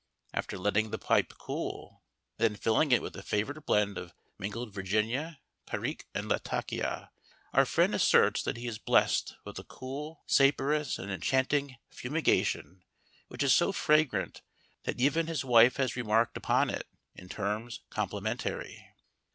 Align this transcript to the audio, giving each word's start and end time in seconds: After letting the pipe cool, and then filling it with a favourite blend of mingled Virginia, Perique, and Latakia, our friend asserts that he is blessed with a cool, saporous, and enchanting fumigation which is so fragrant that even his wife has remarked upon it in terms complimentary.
After 0.33 0.57
letting 0.57 0.89
the 0.89 0.97
pipe 0.97 1.35
cool, 1.37 2.01
and 2.39 2.55
then 2.55 2.59
filling 2.59 2.91
it 2.91 3.03
with 3.03 3.15
a 3.15 3.21
favourite 3.21 3.67
blend 3.67 3.99
of 3.99 4.15
mingled 4.39 4.73
Virginia, 4.73 5.39
Perique, 5.67 6.07
and 6.15 6.27
Latakia, 6.27 7.11
our 7.53 7.67
friend 7.67 7.93
asserts 7.93 8.41
that 8.41 8.57
he 8.57 8.65
is 8.65 8.79
blessed 8.79 9.35
with 9.45 9.59
a 9.59 9.63
cool, 9.63 10.23
saporous, 10.25 10.97
and 10.97 11.11
enchanting 11.11 11.75
fumigation 11.91 12.83
which 13.27 13.43
is 13.43 13.53
so 13.53 13.71
fragrant 13.71 14.41
that 14.85 14.99
even 14.99 15.27
his 15.27 15.45
wife 15.45 15.75
has 15.77 15.95
remarked 15.95 16.35
upon 16.35 16.71
it 16.71 16.87
in 17.13 17.29
terms 17.29 17.81
complimentary. 17.91 18.95